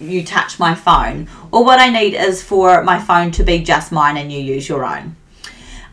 you 0.00 0.24
touch 0.24 0.60
my 0.60 0.76
phone 0.76 1.28
or 1.50 1.64
what 1.64 1.80
I 1.80 1.90
need 1.90 2.14
is 2.14 2.40
for 2.40 2.84
my 2.84 3.00
phone 3.00 3.32
to 3.32 3.42
be 3.42 3.58
just 3.58 3.90
mine 3.90 4.16
and 4.16 4.30
you 4.30 4.38
use 4.38 4.68
your 4.68 4.84
own. 4.84 5.16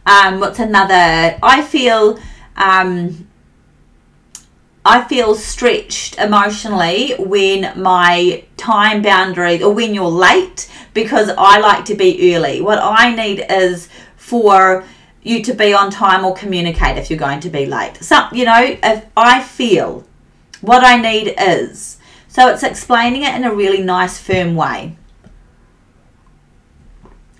Um, 0.06 0.40
what's 0.40 0.60
another? 0.60 1.40
I 1.42 1.64
feel 1.64 2.20
um, 2.56 3.25
I 4.86 5.04
feel 5.04 5.34
stretched 5.34 6.20
emotionally 6.20 7.16
when 7.18 7.82
my 7.82 8.44
time 8.56 9.02
boundary 9.02 9.64
or 9.64 9.74
when 9.74 9.96
you're 9.96 10.08
late 10.08 10.72
because 10.94 11.30
I 11.38 11.60
like 11.60 11.86
to 11.86 11.96
be 11.96 12.36
early. 12.36 12.62
What 12.62 12.78
I 12.80 13.14
need 13.16 13.44
is 13.50 13.90
for 14.16 14.86
you 15.24 15.42
to 15.44 15.54
be 15.56 15.74
on 15.74 15.90
time 15.90 16.24
or 16.24 16.36
communicate 16.36 16.98
if 16.98 17.10
you're 17.10 17.18
going 17.18 17.40
to 17.40 17.50
be 17.50 17.66
late. 17.66 17.98
So, 18.04 18.28
you 18.32 18.46
know, 18.46 18.78
if 18.84 19.06
I 19.18 19.42
feel 19.42 20.06
what 20.62 20.84
I 20.84 20.98
need 20.98 21.34
is. 21.40 21.98
So 22.28 22.48
it's 22.50 22.64
explaining 22.64 23.24
it 23.24 23.34
in 23.34 23.44
a 23.44 23.54
really 23.54 23.82
nice, 23.82 24.20
firm 24.20 24.56
way 24.56 24.98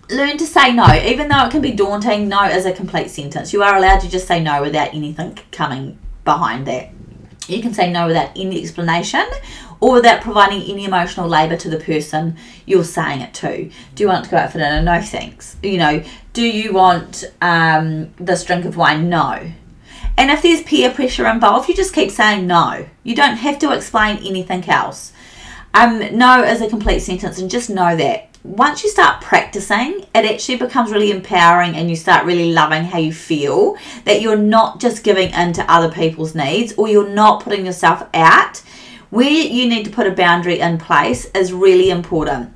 learn 0.10 0.38
to 0.38 0.46
say 0.46 0.72
no, 0.74 0.94
even 0.94 1.28
though 1.28 1.46
it 1.46 1.52
can 1.52 1.62
be 1.62 1.72
daunting. 1.72 2.28
No 2.28 2.44
is 2.44 2.66
a 2.66 2.72
complete 2.72 3.10
sentence. 3.10 3.54
You 3.54 3.64
are 3.64 3.76
allowed 3.76 4.00
to 4.02 4.10
just 4.10 4.28
say 4.28 4.42
no 4.42 4.62
without 4.62 4.94
anything 4.94 5.38
coming 5.52 5.98
behind 6.24 6.68
that. 6.68 6.95
You 7.48 7.62
can 7.62 7.74
say 7.74 7.92
no 7.92 8.08
without 8.08 8.32
any 8.36 8.62
explanation 8.62 9.26
or 9.80 9.94
without 9.94 10.22
providing 10.22 10.62
any 10.64 10.86
emotional 10.86 11.28
labour 11.28 11.56
to 11.58 11.70
the 11.70 11.78
person 11.78 12.38
you're 12.66 12.84
saying 12.84 13.22
it 13.22 13.34
to. 13.36 13.70
Do 13.94 14.04
you 14.04 14.08
want 14.08 14.26
to 14.26 14.32
go 14.32 14.38
out 14.38 14.52
for 14.52 14.58
dinner? 14.58 14.82
No, 14.82 15.02
thanks. 15.02 15.56
You 15.62 15.78
know, 15.78 16.04
do 16.34 16.44
you 16.44 16.74
want 16.74 17.24
um, 17.42 18.14
this 18.16 18.44
drink 18.44 18.66
of 18.66 18.78
wine? 18.78 19.10
No. 19.10 19.52
And 20.18 20.32
if 20.32 20.42
there's 20.42 20.64
peer 20.64 20.92
pressure 20.92 21.28
involved, 21.28 21.68
you 21.68 21.76
just 21.76 21.94
keep 21.94 22.10
saying 22.10 22.48
no. 22.48 22.88
You 23.04 23.16
don't 23.16 23.38
have 23.38 23.60
to 23.60 23.74
explain 23.74 24.18
anything 24.18 24.68
else. 24.70 25.12
Um, 25.74 26.18
no 26.18 26.42
is 26.42 26.62
a 26.62 26.70
complete 26.70 27.02
sentence, 27.02 27.38
and 27.38 27.52
just 27.52 27.70
know 27.70 27.98
that 27.98 28.30
once 28.46 28.84
you 28.84 28.90
start 28.90 29.22
practicing, 29.22 30.06
it 30.14 30.24
actually 30.24 30.58
becomes 30.58 30.92
really 30.92 31.10
empowering 31.10 31.76
and 31.76 31.90
you 31.90 31.96
start 31.96 32.26
really 32.26 32.54
loving 32.54 32.84
how 32.84 33.00
you 33.00 33.12
feel 33.12 33.76
that 34.04 34.22
you're 34.22 34.38
not 34.38 34.80
just 34.80 35.04
giving 35.04 35.32
in 35.32 35.52
to 35.52 35.72
other 35.72 35.92
people's 35.92 36.36
needs 36.36 36.72
or 36.78 36.88
you're 36.88 37.10
not 37.10 37.44
putting 37.44 37.66
yourself 37.66 38.08
out. 38.14 38.58
Where 39.10 39.30
you 39.30 39.68
need 39.68 39.86
to 39.86 39.92
put 39.92 40.06
a 40.06 40.12
boundary 40.12 40.60
in 40.60 40.78
place 40.78 41.26
is 41.34 41.54
really 41.54 41.90
important. 41.90 42.52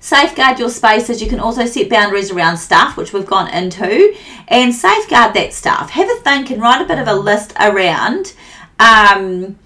Safeguard 0.00 0.58
your 0.58 0.70
spaces. 0.70 1.20
You 1.20 1.28
can 1.28 1.40
also 1.40 1.66
set 1.66 1.90
boundaries 1.90 2.30
around 2.30 2.56
stuff, 2.56 2.96
which 2.96 3.12
we've 3.12 3.26
gone 3.26 3.48
into, 3.52 4.16
and 4.48 4.74
safeguard 4.74 5.34
that 5.34 5.52
stuff. 5.52 5.90
Have 5.90 6.08
a 6.08 6.14
think 6.20 6.50
and 6.50 6.62
write 6.62 6.80
a 6.80 6.86
bit 6.86 6.98
of 6.98 7.08
a 7.08 7.14
list 7.14 7.52
around. 7.60 8.32
Um, 8.78 9.58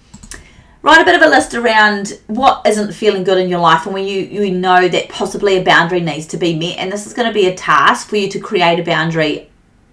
write 0.81 1.01
a 1.01 1.05
bit 1.05 1.15
of 1.15 1.21
a 1.21 1.29
list 1.29 1.53
around 1.53 2.19
what 2.27 2.65
isn't 2.65 2.93
feeling 2.93 3.23
good 3.23 3.37
in 3.37 3.49
your 3.49 3.59
life 3.59 3.85
and 3.85 3.93
when 3.93 4.07
you, 4.07 4.21
you 4.21 4.51
know 4.51 4.87
that 4.87 5.09
possibly 5.09 5.57
a 5.57 5.63
boundary 5.63 5.99
needs 5.99 6.25
to 6.27 6.37
be 6.37 6.57
met. 6.57 6.77
And 6.77 6.91
this 6.91 7.05
is 7.05 7.13
going 7.13 7.27
to 7.27 7.33
be 7.33 7.47
a 7.47 7.55
task 7.55 8.09
for 8.09 8.15
you 8.15 8.29
to 8.29 8.39
create 8.39 8.79
a 8.79 8.83
boundary, 8.83 9.49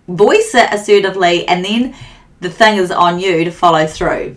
voice 0.09 0.55
it 0.55 0.73
assertively, 0.73 1.47
and 1.47 1.65
then 1.65 1.95
the 2.41 2.51
thing 2.51 2.79
is 2.79 2.91
on 2.91 3.19
you 3.19 3.45
to 3.45 3.51
follow 3.51 3.87
through. 3.87 4.37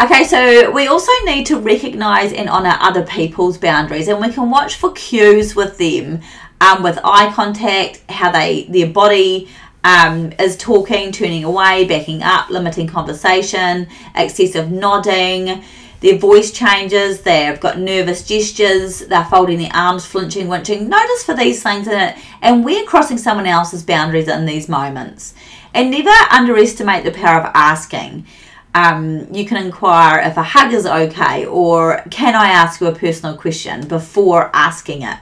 Okay, 0.00 0.24
so 0.24 0.70
we 0.72 0.88
also 0.88 1.10
need 1.24 1.46
to 1.46 1.58
recognize 1.58 2.30
and 2.32 2.50
honor 2.50 2.76
other 2.80 3.02
people's 3.02 3.56
boundaries, 3.56 4.08
and 4.08 4.20
we 4.20 4.30
can 4.30 4.50
watch 4.50 4.74
for 4.74 4.92
cues 4.92 5.56
with 5.56 5.78
them, 5.78 6.20
um, 6.60 6.82
with 6.82 6.98
eye 7.02 7.32
contact, 7.32 8.02
how 8.10 8.30
they, 8.30 8.64
their 8.68 8.88
body, 8.88 9.48
um, 9.86 10.32
is 10.40 10.56
talking, 10.56 11.12
turning 11.12 11.44
away, 11.44 11.84
backing 11.84 12.20
up, 12.20 12.50
limiting 12.50 12.88
conversation, 12.88 13.86
excessive 14.16 14.68
nodding. 14.68 15.62
Their 16.00 16.18
voice 16.18 16.50
changes, 16.50 17.22
they've 17.22 17.58
got 17.60 17.78
nervous 17.78 18.26
gestures, 18.26 18.98
they're 18.98 19.24
folding 19.26 19.58
their 19.58 19.70
arms, 19.72 20.04
flinching, 20.04 20.48
winching. 20.48 20.88
Notice 20.88 21.22
for 21.22 21.34
these 21.34 21.62
things 21.62 21.86
in 21.86 21.98
it, 21.98 22.16
and 22.42 22.64
we're 22.64 22.84
crossing 22.84 23.16
someone 23.16 23.46
else's 23.46 23.84
boundaries 23.84 24.26
in 24.26 24.44
these 24.44 24.68
moments. 24.68 25.34
And 25.72 25.92
never 25.92 26.10
underestimate 26.32 27.04
the 27.04 27.12
power 27.12 27.42
of 27.42 27.52
asking. 27.54 28.26
Um, 28.74 29.32
you 29.32 29.46
can 29.46 29.64
inquire 29.64 30.18
if 30.20 30.36
a 30.36 30.42
hug 30.42 30.72
is 30.72 30.84
okay, 30.84 31.46
or 31.46 32.02
can 32.10 32.34
I 32.34 32.48
ask 32.48 32.80
you 32.80 32.88
a 32.88 32.94
personal 32.94 33.36
question 33.36 33.86
before 33.86 34.50
asking 34.52 35.02
it. 35.02 35.18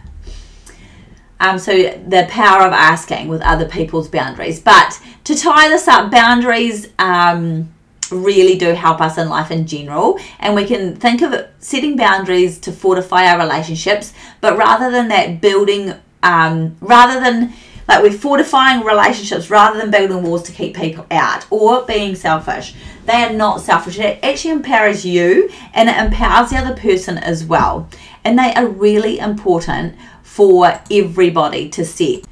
Um, 1.40 1.58
so 1.58 1.72
the 1.72 2.26
power 2.30 2.66
of 2.66 2.72
asking 2.72 3.28
with 3.28 3.42
other 3.42 3.68
people's 3.68 4.08
boundaries. 4.08 4.60
But 4.60 4.98
to 5.24 5.34
tie 5.34 5.68
this 5.68 5.88
up, 5.88 6.10
boundaries 6.10 6.88
um, 6.98 7.72
really 8.10 8.56
do 8.56 8.72
help 8.74 9.00
us 9.00 9.18
in 9.18 9.28
life 9.28 9.50
in 9.50 9.66
general. 9.66 10.18
And 10.38 10.54
we 10.54 10.64
can 10.64 10.96
think 10.96 11.22
of 11.22 11.34
setting 11.58 11.96
boundaries 11.96 12.58
to 12.60 12.72
fortify 12.72 13.26
our 13.26 13.38
relationships, 13.38 14.14
but 14.40 14.56
rather 14.56 14.90
than 14.90 15.08
that, 15.08 15.40
building, 15.40 15.94
um, 16.22 16.76
rather 16.80 17.20
than 17.20 17.52
Like 17.86 18.02
we're 18.02 18.12
fortifying 18.12 18.84
relationships 18.84 19.50
rather 19.50 19.78
than 19.78 19.90
building 19.90 20.22
walls 20.22 20.42
to 20.44 20.52
keep 20.52 20.74
people 20.74 21.06
out 21.10 21.46
or 21.50 21.82
being 21.82 22.14
selfish. 22.14 22.74
They 23.04 23.24
are 23.24 23.32
not 23.32 23.60
selfish. 23.60 23.98
It 23.98 24.20
actually 24.22 24.52
empowers 24.52 25.04
you 25.04 25.50
and 25.74 25.88
it 25.88 25.96
empowers 25.96 26.50
the 26.50 26.56
other 26.56 26.74
person 26.74 27.18
as 27.18 27.44
well. 27.44 27.88
And 28.24 28.38
they 28.38 28.54
are 28.54 28.66
really 28.66 29.18
important 29.18 29.96
for 30.34 30.80
everybody 30.90 31.68
to 31.68 31.84
set. 31.84 32.24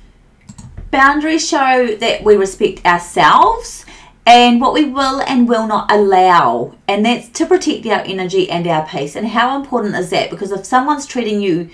Boundaries 0.91 1.49
show 1.49 1.95
that 1.95 2.25
we 2.25 2.35
respect 2.35 2.85
ourselves 2.85 3.87
and 4.27 4.61
what 4.61 4.73
we 4.75 4.85
will 4.85 5.21
and 5.21 5.49
will 5.49 5.69
not 5.69 5.89
allow. 5.89 6.75
And 6.89 7.07
that's 7.07 7.29
to 7.29 7.47
protect 7.47 7.87
our 7.87 8.01
energy 8.01 8.51
and 8.51 8.67
our 8.67 8.85
peace. 8.89 9.15
And 9.15 9.29
how 9.29 9.57
important 9.57 9.95
is 9.95 10.11
that? 10.11 10.31
Because 10.31 10.51
if 10.51 10.67
someone's 10.67 11.07
treating 11.07 11.41
you 11.41 11.71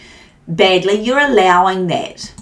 badly, 0.46 1.00
you're 1.00 1.18
allowing 1.18 1.86
that. 1.86 2.34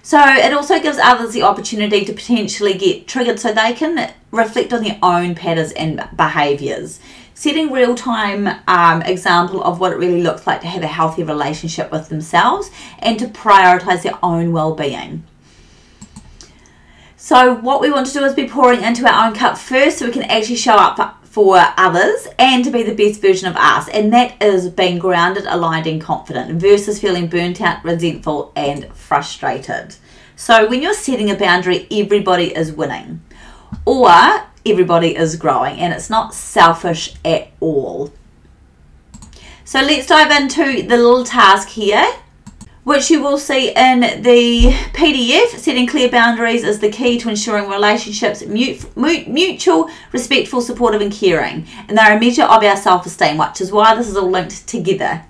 So 0.00 0.18
it 0.18 0.54
also 0.54 0.80
gives 0.80 0.96
others 0.96 1.34
the 1.34 1.42
opportunity 1.42 2.06
to 2.06 2.14
potentially 2.14 2.72
get 2.72 3.06
triggered 3.06 3.38
so 3.38 3.52
they 3.52 3.74
can 3.74 4.14
reflect 4.30 4.72
on 4.72 4.82
their 4.82 4.98
own 5.02 5.34
patterns 5.34 5.72
and 5.72 6.08
behaviors. 6.16 7.00
Setting 7.38 7.70
real 7.70 7.94
time 7.94 8.48
um, 8.66 9.00
example 9.02 9.62
of 9.62 9.78
what 9.78 9.92
it 9.92 9.94
really 9.94 10.22
looks 10.22 10.44
like 10.44 10.60
to 10.62 10.66
have 10.66 10.82
a 10.82 10.88
healthy 10.88 11.22
relationship 11.22 11.92
with 11.92 12.08
themselves 12.08 12.68
and 12.98 13.16
to 13.20 13.26
prioritize 13.28 14.02
their 14.02 14.18
own 14.24 14.50
well 14.50 14.74
being. 14.74 15.22
So, 17.16 17.54
what 17.54 17.80
we 17.80 17.92
want 17.92 18.08
to 18.08 18.12
do 18.12 18.24
is 18.24 18.34
be 18.34 18.48
pouring 18.48 18.82
into 18.82 19.06
our 19.06 19.28
own 19.28 19.36
cup 19.36 19.56
first 19.56 19.98
so 19.98 20.06
we 20.06 20.12
can 20.12 20.24
actually 20.24 20.56
show 20.56 20.74
up 20.74 21.24
for 21.24 21.58
others 21.76 22.26
and 22.40 22.64
to 22.64 22.72
be 22.72 22.82
the 22.82 22.92
best 22.92 23.20
version 23.20 23.46
of 23.46 23.54
us. 23.54 23.88
And 23.90 24.12
that 24.12 24.42
is 24.42 24.68
being 24.70 24.98
grounded, 24.98 25.44
aligned, 25.46 25.86
and 25.86 26.00
confident 26.00 26.60
versus 26.60 27.00
feeling 27.00 27.28
burnt 27.28 27.60
out, 27.60 27.84
resentful, 27.84 28.50
and 28.56 28.92
frustrated. 28.96 29.94
So, 30.34 30.68
when 30.68 30.82
you're 30.82 30.92
setting 30.92 31.30
a 31.30 31.36
boundary, 31.36 31.86
everybody 31.92 32.52
is 32.52 32.72
winning 32.72 33.22
or 33.84 34.10
everybody 34.66 35.16
is 35.16 35.36
growing, 35.36 35.78
and 35.78 35.92
it's 35.92 36.10
not 36.10 36.34
selfish 36.34 37.14
at 37.24 37.48
all. 37.60 38.12
So, 39.64 39.80
let's 39.80 40.06
dive 40.06 40.30
into 40.30 40.82
the 40.82 40.96
little 40.96 41.24
task 41.24 41.68
here 41.68 42.06
which 42.88 43.10
you 43.10 43.22
will 43.22 43.36
see 43.36 43.68
in 43.68 44.00
the 44.22 44.72
PDF. 44.94 45.48
Setting 45.58 45.86
clear 45.86 46.08
boundaries 46.08 46.64
is 46.64 46.78
the 46.78 46.90
key 46.90 47.18
to 47.18 47.28
ensuring 47.28 47.68
relationships 47.68 48.42
mutual, 48.46 49.90
respectful, 50.10 50.62
supportive, 50.62 51.02
and 51.02 51.12
caring. 51.12 51.66
And 51.86 51.98
they're 51.98 52.16
a 52.16 52.18
measure 52.18 52.44
of 52.44 52.64
our 52.64 52.78
self 52.78 53.04
esteem, 53.04 53.36
which 53.36 53.60
is 53.60 53.70
why 53.70 53.94
this 53.94 54.08
is 54.08 54.16
all 54.16 54.30
linked 54.30 54.66
together. 54.66 55.22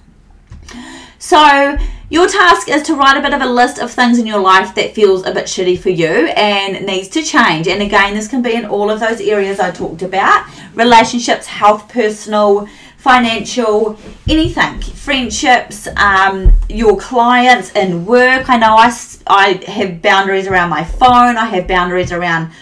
So, 1.18 1.76
your 2.10 2.28
task 2.28 2.68
is 2.68 2.82
to 2.84 2.94
write 2.94 3.16
a 3.16 3.20
bit 3.20 3.34
of 3.34 3.42
a 3.42 3.46
list 3.46 3.78
of 3.80 3.90
things 3.90 4.18
in 4.18 4.26
your 4.26 4.40
life 4.40 4.74
that 4.76 4.94
feels 4.94 5.26
a 5.26 5.32
bit 5.32 5.46
shitty 5.46 5.78
for 5.78 5.90
you 5.90 6.06
and 6.06 6.86
needs 6.86 7.08
to 7.08 7.22
change. 7.22 7.66
And 7.66 7.82
again, 7.82 8.14
this 8.14 8.28
can 8.28 8.40
be 8.40 8.54
in 8.54 8.64
all 8.64 8.88
of 8.88 9.00
those 9.00 9.20
areas 9.20 9.58
I 9.58 9.72
talked 9.72 10.02
about 10.02 10.46
relationships, 10.74 11.46
health, 11.46 11.88
personal, 11.88 12.68
financial, 12.98 13.98
anything, 14.28 14.80
friendships, 14.80 15.88
um, 15.96 16.52
your 16.68 16.96
clients 16.98 17.72
and 17.72 18.06
work. 18.06 18.48
I 18.48 18.56
know 18.58 18.76
I, 18.76 18.96
I 19.26 19.64
have 19.66 20.00
boundaries 20.00 20.46
around 20.46 20.70
my 20.70 20.84
phone, 20.84 21.36
I 21.36 21.46
have 21.46 21.66
boundaries 21.66 22.12
around 22.12 22.52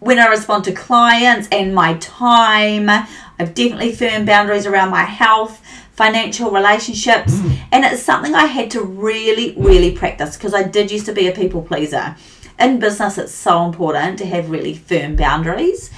when 0.00 0.18
I 0.18 0.26
respond 0.26 0.64
to 0.64 0.72
clients 0.72 1.48
and 1.52 1.74
my 1.74 1.94
time. 1.94 2.90
I've 3.38 3.54
definitely 3.54 3.94
firm 3.94 4.24
boundaries 4.24 4.66
around 4.66 4.90
my 4.90 5.04
health, 5.04 5.61
financial 5.92 6.50
relationships, 6.50 7.34
mm. 7.34 7.58
and 7.70 7.84
it's 7.84 8.02
something 8.02 8.34
I 8.34 8.46
had 8.46 8.70
to 8.72 8.82
really, 8.82 9.54
really 9.56 9.92
practice 9.92 10.36
because 10.36 10.54
I 10.54 10.62
did 10.62 10.90
used 10.90 11.06
to 11.06 11.12
be 11.12 11.28
a 11.28 11.32
people 11.32 11.62
pleaser. 11.62 12.16
In 12.58 12.78
business, 12.78 13.18
it's 13.18 13.32
so 13.32 13.64
important 13.64 14.18
to 14.18 14.26
have 14.26 14.50
really 14.50 14.74
firm 14.74 15.16
boundaries. 15.16 15.90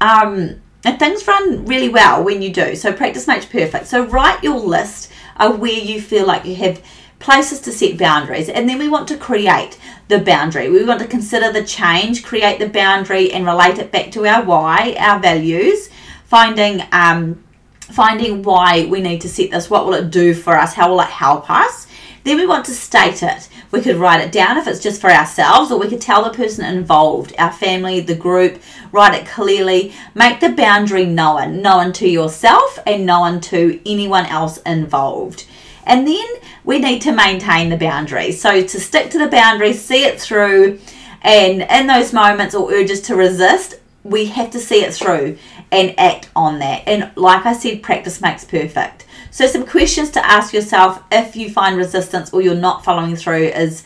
Um, 0.00 0.60
and 0.84 0.98
things 0.98 1.26
run 1.26 1.66
really 1.66 1.88
well 1.88 2.24
when 2.24 2.42
you 2.42 2.52
do. 2.52 2.74
So 2.74 2.92
practice 2.92 3.26
makes 3.26 3.44
perfect. 3.44 3.86
So 3.86 4.06
write 4.06 4.42
your 4.42 4.58
list 4.58 5.10
of 5.36 5.58
where 5.58 5.72
you 5.72 6.00
feel 6.00 6.26
like 6.26 6.44
you 6.44 6.54
have 6.56 6.82
places 7.18 7.60
to 7.60 7.72
set 7.72 7.98
boundaries. 7.98 8.48
And 8.48 8.68
then 8.68 8.78
we 8.78 8.88
want 8.88 9.08
to 9.08 9.16
create 9.16 9.78
the 10.08 10.18
boundary. 10.18 10.70
We 10.70 10.84
want 10.84 11.00
to 11.00 11.06
consider 11.06 11.52
the 11.52 11.64
change, 11.64 12.24
create 12.24 12.58
the 12.58 12.68
boundary 12.68 13.30
and 13.30 13.44
relate 13.44 13.78
it 13.78 13.92
back 13.92 14.10
to 14.12 14.26
our 14.26 14.42
why, 14.42 14.96
our 14.98 15.20
values, 15.20 15.90
finding 16.24 16.82
um 16.92 17.44
finding 17.92 18.42
why 18.42 18.86
we 18.86 19.00
need 19.00 19.20
to 19.22 19.28
set 19.28 19.50
this. 19.50 19.70
What 19.70 19.86
will 19.86 19.94
it 19.94 20.10
do 20.10 20.34
for 20.34 20.56
us? 20.56 20.74
How 20.74 20.90
will 20.90 21.00
it 21.00 21.08
help 21.08 21.50
us? 21.50 21.86
Then 22.24 22.36
we 22.36 22.46
want 22.46 22.66
to 22.66 22.72
state 22.72 23.22
it. 23.22 23.48
We 23.70 23.80
could 23.80 23.96
write 23.96 24.20
it 24.20 24.32
down 24.32 24.58
if 24.58 24.66
it's 24.66 24.82
just 24.82 25.00
for 25.00 25.10
ourselves, 25.10 25.70
or 25.70 25.78
we 25.78 25.88
could 25.88 26.00
tell 26.00 26.24
the 26.24 26.36
person 26.36 26.64
involved, 26.64 27.34
our 27.38 27.52
family, 27.52 28.00
the 28.00 28.14
group, 28.14 28.60
write 28.92 29.14
it 29.14 29.26
clearly. 29.26 29.94
Make 30.14 30.40
the 30.40 30.50
boundary 30.50 31.06
known, 31.06 31.62
known 31.62 31.92
to 31.94 32.08
yourself 32.08 32.78
and 32.86 33.06
known 33.06 33.40
to 33.42 33.80
anyone 33.86 34.26
else 34.26 34.58
involved. 34.58 35.46
And 35.86 36.06
then 36.06 36.26
we 36.64 36.78
need 36.78 37.00
to 37.02 37.12
maintain 37.12 37.70
the 37.70 37.76
boundary. 37.76 38.32
So 38.32 38.62
to 38.62 38.80
stick 38.80 39.10
to 39.10 39.18
the 39.18 39.28
boundary, 39.28 39.72
see 39.72 40.04
it 40.04 40.20
through, 40.20 40.78
and 41.22 41.62
in 41.62 41.86
those 41.86 42.12
moments 42.12 42.54
or 42.54 42.72
urges 42.72 43.00
to 43.02 43.16
resist, 43.16 43.76
we 44.02 44.26
have 44.26 44.50
to 44.50 44.58
see 44.58 44.82
it 44.82 44.94
through 44.94 45.36
and 45.72 45.98
act 45.98 46.30
on 46.34 46.58
that. 46.58 46.82
And 46.86 47.10
like 47.16 47.46
I 47.46 47.52
said, 47.52 47.82
practice 47.82 48.20
makes 48.20 48.44
perfect. 48.44 49.06
So 49.30 49.46
some 49.46 49.66
questions 49.66 50.10
to 50.10 50.26
ask 50.26 50.52
yourself 50.52 51.02
if 51.12 51.36
you 51.36 51.50
find 51.50 51.76
resistance 51.76 52.32
or 52.32 52.42
you're 52.42 52.54
not 52.54 52.84
following 52.84 53.16
through 53.16 53.44
is 53.44 53.84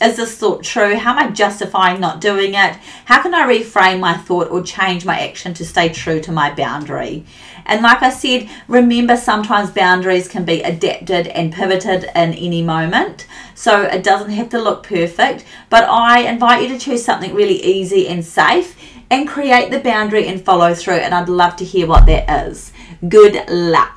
is 0.00 0.16
this 0.16 0.36
thought 0.36 0.62
true? 0.62 0.94
How 0.94 1.12
am 1.12 1.18
I 1.18 1.30
justifying 1.30 2.00
not 2.00 2.20
doing 2.20 2.52
it? 2.52 2.76
How 3.06 3.22
can 3.22 3.34
I 3.34 3.46
reframe 3.46 3.98
my 3.98 4.14
thought 4.14 4.50
or 4.50 4.62
change 4.62 5.06
my 5.06 5.18
action 5.18 5.54
to 5.54 5.64
stay 5.64 5.88
true 5.88 6.20
to 6.20 6.32
my 6.32 6.54
boundary? 6.54 7.24
And 7.64 7.82
like 7.82 8.02
I 8.02 8.10
said, 8.10 8.48
remember 8.68 9.16
sometimes 9.16 9.70
boundaries 9.70 10.28
can 10.28 10.44
be 10.44 10.62
adapted 10.62 11.28
and 11.28 11.52
pivoted 11.52 12.04
in 12.14 12.34
any 12.34 12.60
moment. 12.60 13.26
So 13.54 13.82
it 13.84 14.04
doesn't 14.04 14.30
have 14.30 14.50
to 14.50 14.60
look 14.60 14.82
perfect. 14.82 15.46
But 15.70 15.84
I 15.88 16.28
invite 16.28 16.62
you 16.62 16.68
to 16.68 16.78
choose 16.78 17.02
something 17.02 17.34
really 17.34 17.62
easy 17.64 18.06
and 18.06 18.22
safe 18.22 18.76
and 19.10 19.28
create 19.28 19.70
the 19.70 19.78
boundary 19.78 20.26
and 20.26 20.44
follow 20.44 20.74
through. 20.74 20.94
And 20.94 21.14
I'd 21.14 21.28
love 21.28 21.56
to 21.56 21.64
hear 21.64 21.86
what 21.86 22.06
that 22.06 22.48
is. 22.48 22.72
Good 23.08 23.48
luck. 23.48 23.95